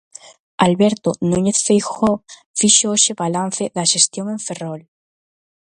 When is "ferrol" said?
4.47-4.81